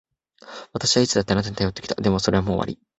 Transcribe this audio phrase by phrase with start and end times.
[0.73, 1.93] 私はいつだってあなたに頼ってきた。
[1.93, 2.79] でも、それももう終わり。